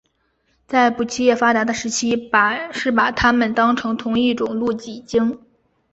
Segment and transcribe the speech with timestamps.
[0.65, 2.31] 在捕鲸业发达的时期
[2.71, 5.39] 是把它们当成同一种露脊鲸。